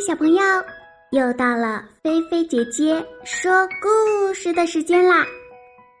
[0.00, 0.42] 小朋友，
[1.10, 5.26] 又到了菲菲姐姐说故事的时间啦！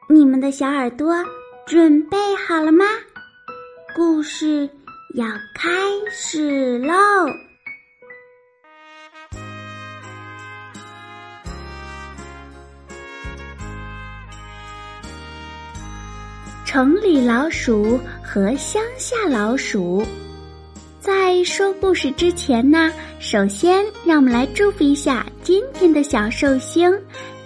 [0.08, 1.14] 你们的小耳朵
[1.66, 2.86] 准备好了吗？
[3.94, 4.66] 故事
[5.16, 5.70] 要开
[6.10, 6.94] 始喽！
[16.64, 20.02] 城里老鼠和乡下老鼠。
[21.44, 26.92] 说故事之前呢，首先让我们来祝福一下今天的小寿星，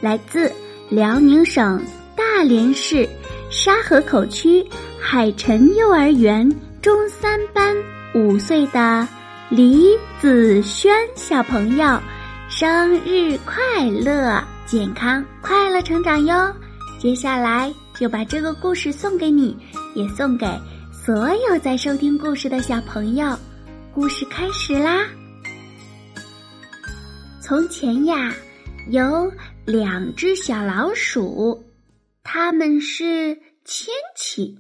[0.00, 0.50] 来自
[0.88, 1.82] 辽宁省
[2.16, 3.08] 大连市
[3.50, 4.64] 沙河口区
[4.98, 6.48] 海辰幼儿园
[6.80, 7.76] 中三班
[8.14, 9.06] 五岁的
[9.48, 12.00] 李子轩小朋友，
[12.48, 16.52] 生日快乐，健康快乐成长哟！
[16.98, 19.56] 接下来就把这个故事送给你，
[19.94, 20.46] 也送给。
[20.92, 23.36] 所有在收听故事的小朋友，
[23.94, 25.06] 故事开始啦！
[27.40, 28.34] 从前呀，
[28.90, 29.32] 有
[29.64, 31.62] 两只小老鼠，
[32.24, 34.58] 他们是亲戚。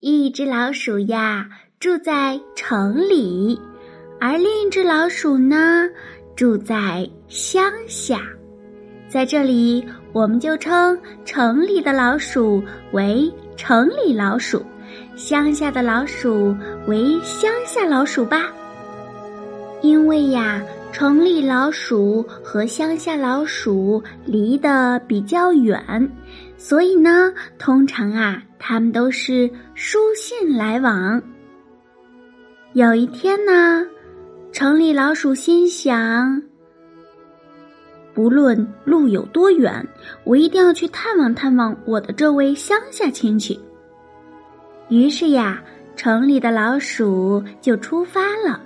[0.00, 3.60] 一只老鼠呀住在城里，
[4.18, 5.86] 而另一只老鼠呢
[6.34, 8.22] 住在乡下。
[9.06, 14.64] 在这里，我们就称城里的老鼠为城里老鼠。
[15.16, 16.56] 乡下的老鼠
[16.86, 18.52] 为乡下老鼠吧，
[19.82, 26.10] 因为呀，城里老鼠和乡下老鼠离得比较远，
[26.56, 31.22] 所以呢，通常啊，他们都是书信来往。
[32.72, 33.86] 有一天呢，
[34.52, 36.42] 城里老鼠心想，
[38.12, 39.86] 不论路有多远，
[40.24, 43.60] 我一定要去探望探望我的这位乡下亲戚。
[44.94, 45.60] 于是呀，
[45.96, 48.60] 城里的老鼠就出发了。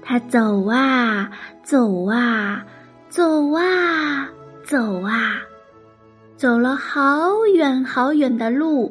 [0.00, 1.30] 它走啊
[1.62, 2.64] 走啊
[3.10, 4.26] 走啊
[4.64, 5.42] 走啊，
[6.34, 8.90] 走了好远好远的路，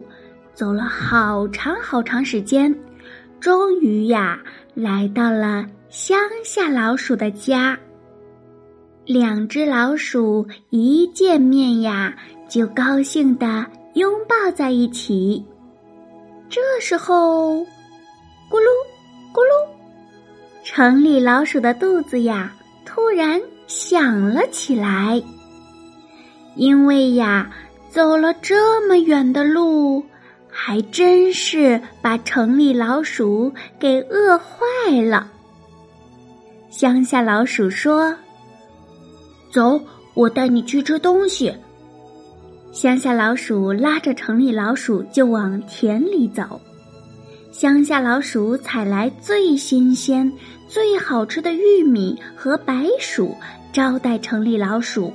[0.54, 2.72] 走了好长好长时间，
[3.40, 4.40] 终于呀，
[4.76, 7.76] 来到了乡下老鼠的家。
[9.08, 12.16] 两只老鼠一见面呀，
[12.48, 13.66] 就高兴的
[13.96, 15.44] 拥抱在一起。
[16.54, 17.62] 这时候，
[18.48, 18.68] 咕噜
[19.34, 19.68] 咕噜，
[20.64, 22.54] 城里老鼠的肚子呀，
[22.86, 25.20] 突然响了起来。
[26.56, 27.50] 因为呀，
[27.90, 30.06] 走了这么远的路，
[30.48, 35.28] 还真是把城里老鼠给饿坏了。
[36.70, 38.16] 乡下老鼠说
[39.52, 39.82] ：“走，
[40.14, 41.52] 我带你去吃东西。”
[42.74, 46.60] 乡下老鼠拉着城里老鼠就往田里走，
[47.52, 50.34] 乡下老鼠采来最新鲜、
[50.68, 53.38] 最好吃的玉米和白薯
[53.72, 55.14] 招待城里老鼠。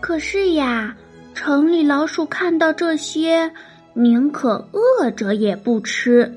[0.00, 0.96] 可是呀，
[1.34, 3.50] 城里老鼠看到这些，
[3.92, 6.32] 宁可饿着也不吃。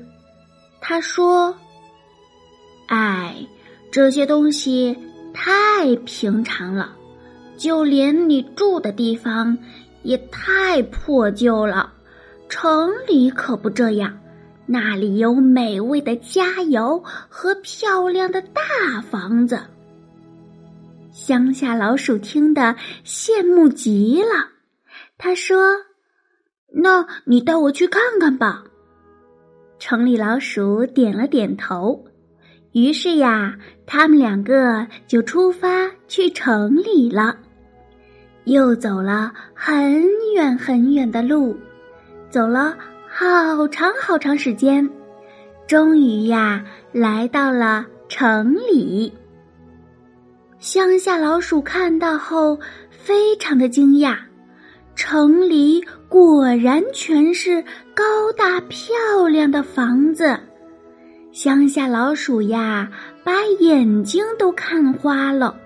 [0.80, 1.54] 他说
[2.90, 3.36] ：“哎，
[3.92, 4.98] 这些东西
[5.32, 6.96] 太平常了，
[7.56, 9.56] 就连你住的地方。”
[10.02, 11.92] 也太破旧了，
[12.48, 14.18] 城里可不这样，
[14.66, 19.60] 那里有美味的佳肴和漂亮的大房子。
[21.12, 24.48] 乡下老鼠听得羡慕极了，
[25.18, 25.58] 他说
[26.72, 28.64] ：“那你带我去看看吧。”
[29.78, 32.04] 城里老鼠点了点头，
[32.72, 33.56] 于是呀，
[33.86, 37.38] 他们两个就出发去城里了。
[38.44, 40.02] 又走了很
[40.34, 41.56] 远很远的路，
[42.30, 42.76] 走了
[43.08, 44.88] 好长好长时间，
[45.66, 49.12] 终于呀来到了城里。
[50.58, 52.58] 乡下老鼠看到后
[52.90, 54.16] 非常的惊讶，
[54.94, 57.62] 城里果然全是
[57.94, 60.38] 高大漂亮的房子，
[61.30, 62.90] 乡下老鼠呀
[63.22, 65.59] 把眼睛都看花了。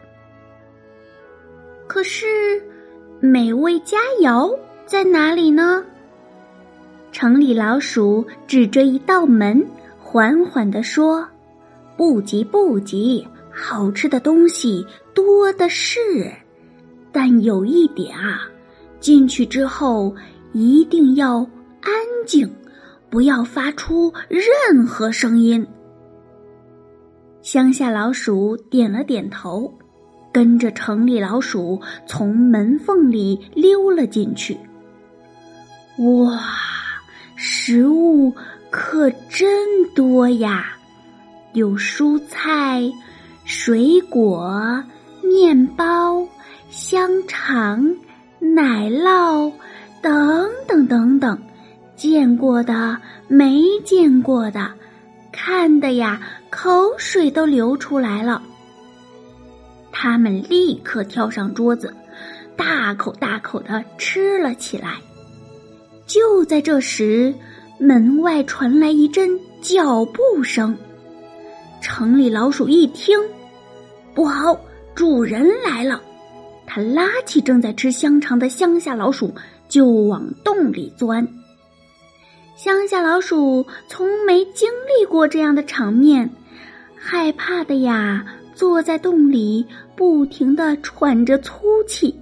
[1.86, 2.62] 可是，
[3.20, 5.84] 美味佳肴在哪里呢？
[7.12, 9.64] 城里老鼠指着一道门，
[9.98, 11.26] 缓缓地说
[11.96, 14.84] ：“不急不急，好吃的东西
[15.14, 16.32] 多的是，
[17.12, 18.48] 但有一点啊，
[18.98, 20.14] 进去之后
[20.52, 21.36] 一定要
[21.80, 21.92] 安
[22.26, 22.50] 静，
[23.10, 25.64] 不要发出任何声音。”
[27.42, 29.72] 乡下老鼠点了点头。
[30.34, 34.58] 跟着城里老鼠从门缝里溜了进去。
[35.98, 36.40] 哇，
[37.36, 38.34] 食物
[38.68, 40.76] 可真多呀！
[41.52, 42.82] 有蔬菜、
[43.44, 44.82] 水果、
[45.22, 46.26] 面包、
[46.68, 47.94] 香肠、
[48.40, 49.52] 奶酪
[50.02, 51.38] 等等等等，
[51.94, 52.98] 见过的、
[53.28, 54.72] 没见过的，
[55.30, 56.20] 看的呀，
[56.50, 58.42] 口水都流出来了。
[59.96, 61.94] 他们立刻跳上桌子，
[62.56, 64.98] 大口大口的吃了起来。
[66.04, 67.32] 就在这时，
[67.78, 69.30] 门外传来一阵
[69.62, 70.76] 脚步声。
[71.80, 73.16] 城里老鼠一听，
[74.14, 74.58] 不好，
[74.94, 76.02] 主人来了！
[76.66, 79.32] 他拉起正在吃香肠的乡下老鼠，
[79.68, 81.26] 就往洞里钻。
[82.56, 86.30] 乡下老鼠从没经历过这样的场面，
[86.96, 88.24] 害怕的呀，
[88.54, 92.14] 坐在洞里不停的喘着粗气。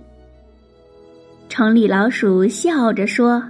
[1.49, 3.43] 城里老鼠笑着说：“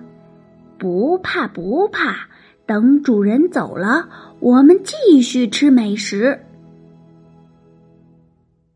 [0.78, 2.28] 不怕，不怕。”
[2.64, 4.08] 等主人走了，
[4.38, 6.40] 我们继续吃美食。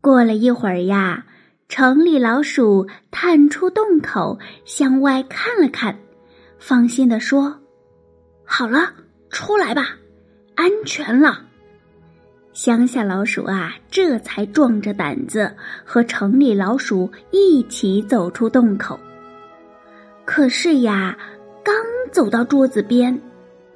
[0.01, 1.25] 过了一会儿呀，
[1.69, 5.97] 城里老鼠探出洞口向外看了看，
[6.59, 7.61] 放心的说
[8.45, 8.93] ：“好了，
[9.29, 9.95] 出来吧，
[10.55, 11.46] 安全了。”
[12.57, 15.53] 乡下老鼠啊，这才壮着胆子
[15.85, 18.99] 和城里老鼠一起走出洞口。
[20.25, 21.15] 可是呀，
[21.63, 21.75] 刚
[22.11, 23.21] 走到桌子边。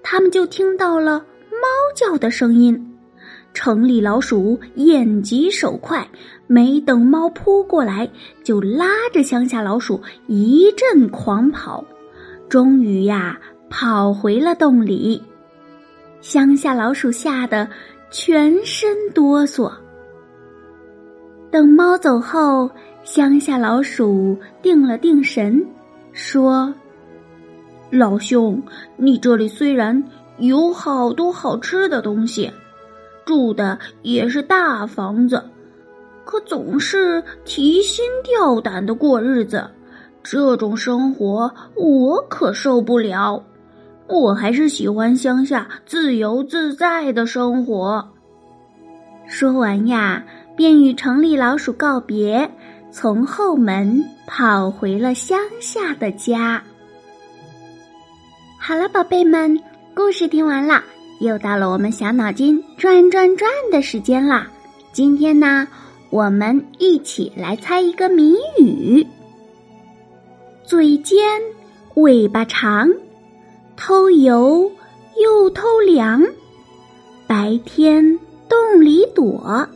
[0.02, 1.20] 他们就听到了
[1.52, 2.98] 猫叫的声音，
[3.54, 6.10] 城里老鼠眼疾手快，
[6.48, 8.10] 没等猫扑过来，
[8.44, 11.86] 就拉着乡下老鼠一阵狂跑，
[12.50, 13.40] 终于呀
[13.70, 15.22] 跑回了洞里。
[16.20, 17.68] 乡下老鼠吓得
[18.12, 19.72] 全身哆嗦。
[21.50, 22.70] 等猫走后，
[23.04, 25.66] 乡下老鼠定了定神，
[26.12, 26.74] 说。
[27.90, 28.62] 老兄，
[28.98, 30.04] 你这里虽然
[30.38, 32.52] 有好多好吃的东西，
[33.26, 35.42] 住的也是大房子，
[36.26, 39.70] 可总是提心吊胆的过日子，
[40.22, 43.44] 这种生活我可受不了。
[44.20, 48.10] 我还是喜欢乡下自由自在的生活。
[49.26, 50.26] 说完呀，
[50.58, 52.52] 便与城里老鼠告别，
[52.92, 56.62] 从后门跑回了乡下的家。
[58.60, 59.58] 好了，宝贝们，
[59.96, 60.84] 故事听完了，
[61.22, 64.46] 又到了我们小脑筋转转转的时间啦。
[64.92, 65.66] 今天呢，
[66.10, 69.08] 我们一起来猜一个谜语：
[70.66, 71.18] 嘴尖，
[71.94, 72.90] 尾巴长，
[73.84, 74.72] 偷油
[75.20, 76.24] 又偷粮，
[77.26, 79.68] 白天洞里躲，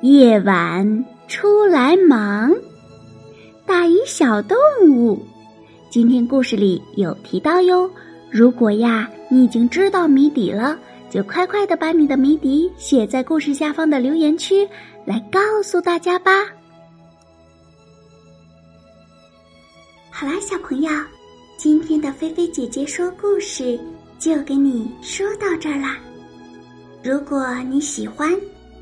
[0.00, 2.54] 夜晚出来忙。
[3.66, 4.56] 大鱼小动
[4.88, 5.20] 物。
[5.90, 7.90] 今天故事里有提到哟，
[8.30, 10.78] 如果呀你已经知道谜底了，
[11.10, 14.68] 就快快的把你的谜底写在故事下方的留言区，
[15.04, 16.30] 来告诉大家吧。
[20.12, 20.88] 好啦，小朋友，
[21.56, 23.78] 今天的菲菲姐姐说故事
[24.18, 25.98] 就给你说到这儿啦。
[27.02, 28.30] 如果你喜欢，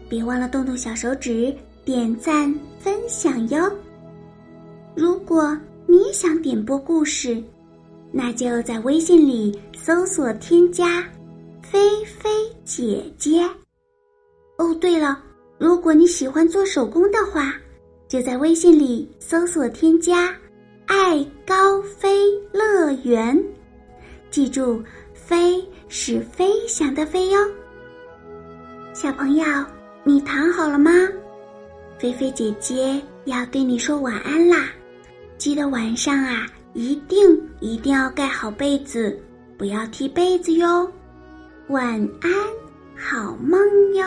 [0.09, 1.55] 别忘了动动小手指
[1.85, 3.71] 点赞分享哟。
[4.95, 5.59] 如果。
[5.87, 7.41] 你也想点播故事，
[8.11, 11.05] 那就在微信里搜索添加
[11.63, 12.29] “菲菲
[12.65, 13.49] 姐姐”。
[14.59, 15.23] 哦，对了，
[15.57, 17.55] 如果你喜欢做手工的话，
[18.09, 20.35] 就在微信里搜索添加
[20.87, 23.41] “爱高飞乐园”。
[24.31, 24.83] 记住
[25.15, 27.39] ，“飞”是飞翔的“飞”哟。
[28.93, 29.45] 小朋友，
[30.03, 30.91] 你躺好了吗？
[31.99, 34.69] 菲菲姐姐要对你说晚安啦。
[35.39, 39.19] 记得晚上啊，一定一定要盖好被子，
[39.57, 40.91] 不要踢被子哟。
[41.69, 42.31] 晚安，
[42.97, 43.59] 好梦
[43.95, 44.05] 哟。